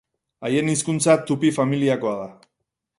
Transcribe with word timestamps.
Haien 0.47 0.71
hizkuntza 0.71 1.17
tupi 1.29 1.55
familiakoa 1.59 2.19
da. 2.25 2.29